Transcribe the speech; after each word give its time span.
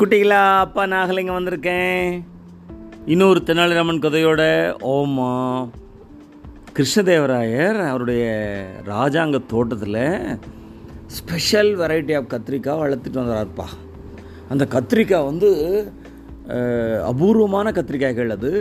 குட்டிகளா 0.00 0.42
அப்பா 0.58 0.82
நாகலிங்க 0.84 1.32
வந்திருக்கேன். 1.36 2.04
இன்னொரு 3.06 3.40
தெனாலிராமன் 3.46 3.98
கதையோட 4.04 4.42
ஓமா 4.90 5.32
கிருஷ்ணதேவராயர் 6.76 7.78
அவருடைய 7.88 8.24
ராஜாங்க 8.86 9.40
தோட்டத்தில் 9.46 9.98
ஸ்பெஷல் 11.16 11.72
வெரைட்டி 11.78 12.14
ஆஃப் 12.18 12.30
கத்திரிக்காய் 12.34 12.80
வளர்த்துட்டு 12.82 13.20
வந்தார்ப்பா. 13.22 13.66
அந்த 14.48 14.66
கத்திரிக்காய் 14.74 15.28
வந்து 15.30 15.50
அபூர்வமான 17.10 17.70
கத்திரிக்காய்கள் 17.70 18.34
அது. 18.36 18.52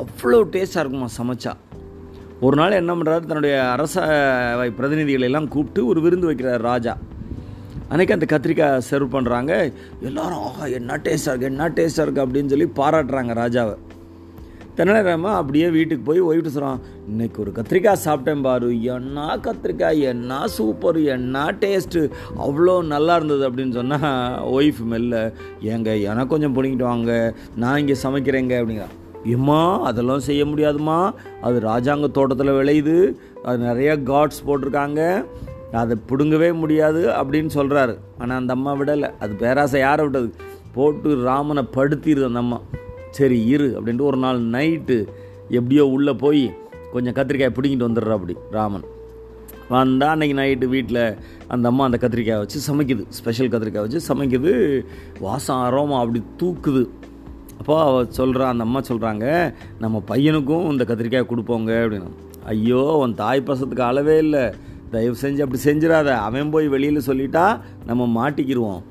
அவ்வளோ 0.00 0.40
டேஸ்ட்டாக 0.54 0.84
இருக்குமா 0.84 1.08
சமைச்சா. 1.20 1.54
ஒரு 2.40 2.56
நாள் 2.56 2.78
என்ன 2.80 2.94
பண்ணுறாரு 2.94 3.28
தன்னுடைய 3.30 3.70
அரச 3.70 4.06
பிரதிநிதிகளை 4.80 5.28
எல்லாம் 5.30 5.48
கூப்பிட்டு 5.48 5.86
ஒரு 5.86 6.00
விருந்து 6.00 6.30
வைக்கிறார் 6.32 6.68
ராஜா. 6.72 6.96
அன்றைக்கி 7.90 8.12
அந்த 8.12 8.26
கத்திரிக்காய் 8.26 8.80
சர்வ் 8.90 9.14
பண்ணுறாங்க 9.14 9.72
எல்லோரும் 10.00 10.40
ஆஹா 10.40 10.66
என்ன 10.66 10.96
டேஸ்ட்டாக 10.96 11.32
இருக்குது 11.32 11.50
என்ன 11.50 11.68
டேஸ்ட்டாக 11.68 12.04
இருக்குது 12.06 12.24
அப்படின்னு 12.26 12.48
சொல்லி 12.48 12.68
பாராட்டுறாங்க 12.76 13.32
ராஜாவை. 13.32 13.76
தென்னரமா 14.76 15.30
அப்படியே 15.34 15.70
வீட்டுக்கு 15.70 16.04
போய் 16.04 16.20
ஒய்விட்டு 16.20 16.50
சொல்கிறான் 16.50 16.80
இன்னைக்கு 17.08 17.40
ஒரு 17.40 17.52
கத்திரிக்காய் 17.52 18.02
சாப்பிட்டேன் 18.04 18.40
பாரு 18.40 18.82
என்ன 18.82 19.36
கத்திரிக்காய் 19.36 20.00
என்ன 20.00 20.46
சூப்பர் 20.48 20.96
என்ன 20.96 21.52
டேஸ்ட்டு 21.60 22.10
அவ்வளோ 22.38 22.82
நல்லா 22.82 23.16
இருந்தது 23.16 23.50
அப்படின்னு 23.50 23.72
சொன்னால் 23.72 24.44
ஒய்ஃப் 24.52 24.80
மெல்ல 24.84 25.32
ஏங்க 25.62 26.00
எனக்கு 26.00 26.26
கொஞ்சம் 26.26 26.54
பிடிங்கிட்டு 26.54 26.82
வாங்க 26.82 27.34
நான் 27.56 27.78
இங்கே 27.78 27.94
சமைக்கிறேங்க 28.02 28.54
அப்படிங்கிறான். 28.60 28.96
ஏம்மா 29.24 29.80
அதெல்லாம் 29.82 30.18
செய்ய 30.18 30.44
முடியாதும்மா 30.44 31.10
அது 31.40 31.60
ராஜாங்க 31.60 32.10
தோட்டத்தில் 32.10 32.56
விளையுது 32.58 33.14
அது 33.44 33.58
நிறைய 33.58 33.96
காட்ஸ் 34.02 34.44
போட்டிருக்காங்க 34.46 35.24
அதை 35.72 35.94
பிடுங்கவே 36.10 36.50
முடியாது 36.54 37.00
அப்படின்னு 37.20 37.50
சொல்கிறாரு 37.54 37.94
ஆனால் 38.18 38.38
அந்த 38.40 38.52
அம்மா 38.52 38.72
விடலை. 38.80 39.08
அது 39.18 39.32
பேராசை 39.34 39.80
யாரை 39.80 40.04
விட்டது? 40.04 40.28
போட்டு 40.76 41.22
ராமனை 41.22 41.64
படுத்திடுது 41.76 42.28
அந்த 42.28 42.38
அம்மா. 42.38 42.60
சரி 43.10 43.46
இரு 43.46 43.68
அப்படின்ட்டு 43.76 44.08
ஒரு 44.10 44.16
நாள் 44.16 44.38
நைட்டு 44.40 44.96
எப்படியோ 45.50 45.84
உள்ளே 45.86 46.12
போய் 46.12 46.44
கொஞ்சம் 46.92 47.16
கத்திரிக்காய் 47.18 47.56
பிடிங்கிட்டு 47.56 47.88
வந்துடுறா 47.88 48.16
அப்படி 48.18 48.36
ராமன். 48.50 48.86
வந்தால் 49.70 50.12
அன்றைக்கி 50.14 50.34
நைட்டு 50.40 50.66
வீட்டில் 50.66 51.02
அந்த 51.48 51.68
அம்மா 51.68 51.84
அந்த 51.84 51.98
கத்திரிக்காய் 52.02 52.42
வச்சு 52.42 52.58
சமைக்குது. 52.68 53.04
ஸ்பெஷல் 53.08 53.50
கத்திரிக்காய் 53.54 53.86
வச்சு 53.86 54.00
சமைக்குது. 54.08 54.52
வாசம் 55.20 55.62
அரோமா 55.66 55.98
அப்படி 56.04 56.22
தூக்குது. 56.42 56.88
அப்போ 57.58 57.82
அவ 57.82 58.02
சொல்கிறா 58.18 58.46
அந்த 58.52 58.64
அம்மா 58.64 58.80
சொல்கிறாங்க 58.80 59.54
நம்ம 59.78 60.02
பையனுக்கும் 60.08 60.70
இந்த 60.70 60.84
கத்திரிக்காய் 60.84 61.30
கொடுப்போங்க 61.32 61.72
அப்படின்னு. 61.82 62.10
ஐயோ 62.44 62.82
உன் 63.02 63.14
தாய் 63.14 63.46
பசத்துக்கு 63.46 63.84
அளவே 63.90 64.18
இல்லை. 64.18 64.54
தயவு 64.92 65.16
செஞ்சு 65.22 65.40
அப்படி 65.44 65.60
செஞ்சிடாத. 65.68 66.08
அவன் 66.26 66.52
போய் 66.54 66.66
வெளியில் 66.74 67.06
சொல்லிட்டா 67.08 67.44
நம்ம 67.88 68.08
மாட்டிக்கிடுவோம் 68.18 68.82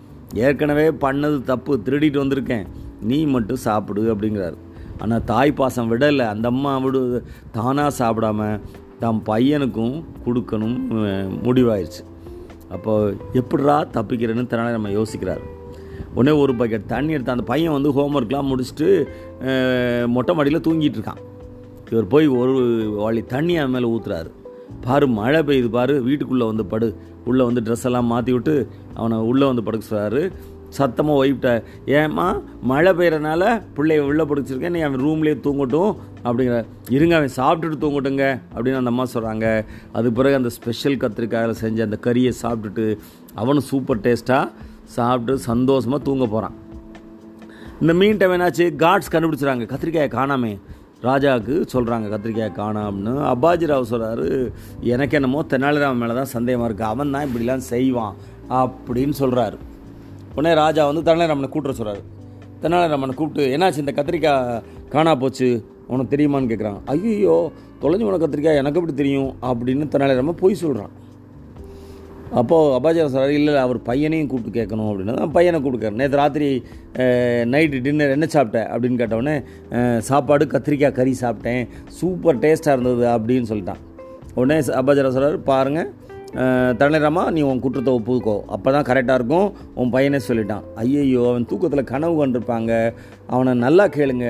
ஏற்கனவே 0.45 0.88
பண்ணது 1.03 1.38
தப்பு 1.52 1.73
திருடிட்டு 1.86 2.22
வந்திருக்கேன். 2.23 2.66
நீ 3.09 3.20
மட்டும் 3.36 3.62
சாப்பிடு 3.66 4.03
அப்படிங்கிறாரு. 4.14 4.58
ஆனால் 5.03 5.25
தாய் 5.31 5.58
பாசம் 5.59 5.90
விடலை. 5.92 6.25
அந்த 6.34 6.48
அம்மா 6.53 6.73
விடு 6.84 7.02
தானாக 7.58 7.92
சாப்பிடாம 8.00 8.50
தம் 9.03 9.22
பையனுக்கும் 9.30 9.95
கொடுக்கணும் 10.25 10.78
முடிவாயிடுச்சு 11.45 12.03
அப்போ 12.75 12.94
எப்படிரா 13.40 13.75
தப்பிக்கிறேன்னு 13.95 14.50
தனால 14.52 14.72
நம்ம 14.75 14.90
யோசிக்கிறார். 15.00 15.44
உடனே 16.18 16.34
ஒரு 16.44 16.53
பக்கெட் 16.59 16.92
தண்ணி 16.94 17.16
எடுத்து 17.16 17.36
அந்த 17.36 17.45
பையன் 17.52 17.75
வந்து 17.75 17.90
ஹோம்ஒர்க்லாம் 17.98 18.50
முடிச்சுட்டு 18.52 18.88
மொட்டை 20.16 20.34
மாடியில் 20.38 20.66
தூங்கிட்டு 20.68 20.98
இருக்கான். 21.00 21.22
இவர் 21.92 22.12
போய் 22.14 22.28
ஒரு 22.42 22.53
வாளி 23.02 23.22
தண்ணி 23.34 23.53
அவன் 23.62 23.75
மேலே 23.75 23.90
ஊற்றுறாரு 23.95 24.31
பாரு 24.81 25.07
மழை 25.07 25.39
பெய்யுது 25.39 25.69
பாரு 25.69 26.03
வீட்டுக்குள்ளே 26.03 26.45
வந்து 26.45 26.65
படு. 26.65 26.95
உள்ளே 27.25 27.43
வந்து 27.45 27.61
ட்ரெஸ் 27.61 27.83
எல்லாம் 27.83 28.05
மாற்றி 28.05 28.31
விட்டு 28.31 28.69
அவனை 28.93 29.17
உள்ளே 29.17 29.45
வந்து 29.45 29.63
படுக்க 29.63 29.85
சொல்கிறாரு 29.89 30.31
சத்தமாக 30.69 31.25
ஒய்ஃப்ட்ட 31.25 31.63
ஏம்மா 31.85 32.41
மழை 32.61 32.91
பெய்கிறனால 32.91 33.43
பிள்ளைய 33.75 33.99
உள்ளே 33.99 34.23
பிடிச்சிருக்கேன் 34.23 34.69
நீ 34.69 34.79
அவன் 34.79 35.03
ரூம்லேயே 35.03 35.35
தூங்கட்டும் 35.44 35.95
அப்படிங்கிற. 36.23 36.66
இருங்க 36.89 37.16
அவன் 37.16 37.35
சாப்பிட்டுட்டு 37.35 37.81
தூங்கட்டுங்க 37.83 38.25
அப்படின்னு 38.56 38.79
அந்த 38.81 38.91
அம்மா 38.94 39.06
சொல்கிறாங்க 39.13 39.66
அது 39.91 40.11
பிறகு 40.11 40.35
அந்த 40.35 40.50
ஸ்பெஷல் 40.50 40.97
கத்திரிக்காயில் 40.97 41.59
செஞ்ச 41.63 41.83
அந்த 41.83 42.00
கறியை 42.01 42.33
சாப்பிட்டுட்டு 42.41 42.97
அவனும் 43.35 43.63
சூப்பர் 43.63 44.00
டேஸ்ட்டாக 44.00 44.51
சாப்பிட்டு 44.83 45.38
சந்தோஷமாக 45.38 46.03
தூங்க 46.03 46.25
போகிறான் 46.25 46.56
இந்த 47.81 47.94
மீன் 47.94 48.17
டைம் 48.17 48.31
என்னாச்சு? 48.31 48.75
காட்ஸ் 48.75 49.11
கண்டுபிடிச்சிறாங்க 49.11 49.66
கத்திரிக்காயை 49.73 50.07
காணாமே. 50.07 50.59
ராஜாவுக்கு 51.03 51.56
சொல்கிறாங்க 51.74 52.06
கத்திரிக்காய் 52.09 52.58
காணாம்னு. 52.59 53.12
அப்பாஜிராவ் 53.34 53.90
சொல்கிறாரு 53.91 54.52
எனக்கு 54.81 55.16
என்னமோ 55.16 55.44
தெனாலிராமன் 55.52 56.02
மேலே 56.02 56.13
தான் 56.13 56.31
சந்தேகமாக 56.35 56.68
இருக்குது 56.69 56.88
அவன் 56.88 57.12
தான் 57.12 57.25
இப்படிலாம் 57.28 57.58
செய்வான் 57.58 58.16
அப்படின்னு 58.62 59.16
சொல்கிறாரு 59.19 59.57
உடனே 60.36 60.53
ராஜா 60.56 60.86
வந்து 60.86 61.02
தெனாலிராமனை 61.02 61.50
கூட்டுற 61.53 61.74
சொல்கிறாரு 61.80 62.02
தெனாலிராமனை 62.62 63.13
கூப்பிட்டு 63.16 63.44
என்னாச்சு 63.56 63.78
இந்த 63.78 63.91
கத்திரிக்காய் 63.91 64.62
காணா 64.90 65.16
போச்சு? 65.16 65.63
உனக்கு 65.88 66.18
தெரியுமான்னு 66.18 66.50
கேட்குறான் 66.52 66.80
ஐயோ 66.86 67.52
தொலைஞ்சு 67.81 68.07
உனக்கு 68.09 68.25
கத்திரிக்காய் 68.25 68.62
எனக்கு 68.62 68.80
எப்படி 68.80 68.94
தெரியும்? 68.94 69.34
அப்படின்னு 69.41 69.86
தெனாலிராமன் 69.94 70.41
பொய் 70.41 70.53
சொல்கிறான் 70.53 70.94
அப்போது 72.39 72.71
அப்பாச்சாரம் 72.77 73.13
சார் 73.15 73.31
இல்லை 73.38 73.53
அவர் 73.65 73.77
பையனையும் 73.89 74.29
கூப்பிட்டு 74.31 74.57
கேட்கணும் 74.59 74.89
அப்படின்னா 74.89 75.13
தான் 75.19 75.35
பையனை 75.35 75.59
கூப்பிட்டு 75.65 75.99
நேற்று 75.99 76.19
ராத்திரி 76.21 76.49
நைட்டு 77.53 77.81
டின்னர் 77.85 78.15
என்ன 78.15 78.27
சாப்பிட்ட? 78.35 78.61
அப்படின்னு 78.73 78.99
கேட்டவுடனே 79.01 79.35
சாப்பாடு 80.09 80.45
கத்திரிக்காய் 80.53 80.97
கறி 80.99 81.13
சாப்பிட்டேன். 81.21 81.63
சூப்பர் 81.99 82.41
டேஸ்ட்டாக 82.43 82.75
இருந்தது 82.77 83.05
அப்படின்னு 83.15 83.49
சொல்லிட்டான். 83.51 83.81
உடனே 84.39 84.57
அப்பாச்சாரம் 84.79 85.15
சொல்கிறார் 85.17 85.39
பாருங்கள் 85.51 85.89
தலைராமா 86.81 87.23
நீ 87.35 87.41
உன் 87.49 87.63
குற்றத்தை 87.63 87.91
ஒப்புக்கோ. 87.97 88.35
அப்போ 88.55 88.69
தான் 88.75 88.88
கரெக்டாக 88.89 89.19
இருக்கும் 89.19 89.47
உன் 89.81 89.94
பையனே 89.95 90.19
சொல்லிட்டான். 90.27 90.65
ஐயையோ 90.83 91.21
அவன் 91.31 91.49
தூக்கத்தில் 91.51 91.89
கனவு 91.94 92.15
கண்டிருப்பாங்க. 92.21 92.71
அவனை 93.33 93.53
நல்லா 93.65 93.88
கேளுங்க 93.97 94.27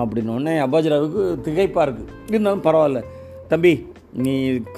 அப்படின்னோடனே 0.00 0.54
அப்பாஜிராவுக்கு 0.66 1.22
திகைப்பாக 1.46 1.86
இருக்குது 1.86 2.14
இருந்தாலும் 2.32 2.64
பரவாயில்ல. 2.68 3.02
தம்பி 3.52 3.74
நீ 4.24 4.34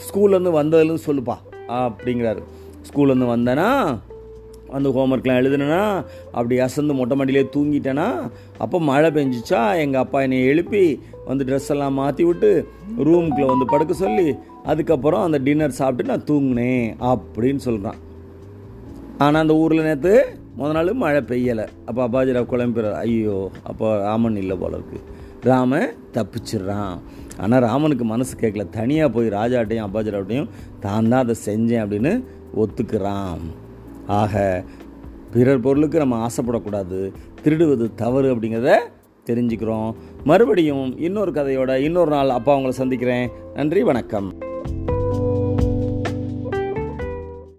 ஸ்கூல்லேருந்து 0.08 0.58
வந்ததுலேருந்து 0.60 1.08
சொல்லுப்பா. 1.08 1.36
அப்படிங்கிறாரு. 1.78 2.42
ஸ்கூல்லேருந்து 2.88 3.34
வந்தேன்னா 3.34 3.68
வந்து 4.74 4.88
ஹோம்ஒர்க்லாம் 4.94 5.40
எழுதுனேனா 5.40 5.80
அப்படி 6.32 6.60
அசந்து 6.60 6.94
மொட்டை 6.94 7.14
மாடியிலே 7.16 7.42
தூங்கிட்டேன்னா 7.54 8.08
அப்போ 8.58 8.76
மழை 8.80 9.08
பெஞ்சிச்சா 9.10 9.60
எங்கள் 9.76 10.02
அப்பா 10.02 10.18
என்னை 10.22 10.38
எழுப்பி 10.46 10.82
வந்து 11.26 11.46
ட்ரெஸ் 11.48 11.70
எல்லாம் 11.74 11.98
மாற்றி 12.00 12.24
விட்டு 12.24 12.50
ரூமுக்குள்ளே 13.08 13.48
வந்து 13.52 13.66
படுக்க 13.66 13.94
சொல்லி 13.94 14.28
அதுக்கப்புறம் 14.64 15.22
அந்த 15.22 15.38
டின்னர் 15.38 15.78
சாப்பிட்டு 15.80 16.12
நான் 16.12 16.28
தூங்கினேன் 16.30 16.84
அப்படின்னு 17.10 17.62
சொல்கிறான் 17.68 17.98
ஆனால் 19.18 19.42
அந்த 19.42 19.54
ஊரில் 19.54 19.82
நேற்று 19.82 20.14
முத 20.58 20.70
நாள் 20.72 20.92
மழை 21.02 21.20
பெய்யலை. 21.22 21.64
அப்போ 21.86 22.00
அப்பாஜிராவ் 22.06 22.52
குழம்பிறார் 22.52 22.98
ஐயோ 23.02 23.36
அப்போ 23.62 23.86
ஆமன் 24.14 24.36
இல்லை 24.36 24.56
போல 24.56 24.78
இருக்குது 24.78 25.04
ராம 25.42 25.88
தப்பிச்சிடுறான். 26.12 26.98
ஆனால் 27.38 27.62
ராமனுக்கு 27.62 28.04
மனசு 28.04 28.36
கேட்கல. 28.36 28.68
தனியாக 28.68 29.12
போய் 29.12 29.28
ராஜாட்டையும் 29.28 29.86
அப்பாஜராட்டையும் 29.86 30.48
தான் 30.80 31.08
தான் 31.08 31.22
அதை 31.22 31.36
செஞ்சேன் 31.44 31.82
அப்படின்னு 31.84 32.24
ஒத்துக்கிறான். 32.56 33.38
ஆக 34.06 34.64
பிறர் 35.32 35.60
பொருளுக்கு 35.60 35.98
நம்ம 35.98 36.26
ஆசைப்படக்கூடாது. 36.26 37.12
திருடுவது 37.44 37.94
தவறு 37.94 38.36
அப்படிங்கிறத 38.36 38.78
தெரிஞ்சுக்கிறோம். 39.26 39.94
மறுபடியும் 40.24 40.98
இன்னொரு 40.98 41.30
கதையோட 41.30 41.82
இன்னொரு 41.82 42.10
நாள் 42.10 42.28
அப்பா 42.28 42.54
உங்களை 42.54 42.76
சந்திக்கிறேன். 42.76 43.28
நன்றி 43.54 43.82
வணக்கம். 43.82 44.34